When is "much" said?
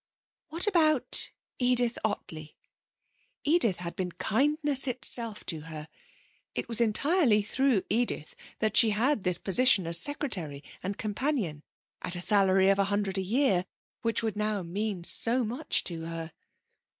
15.43-15.83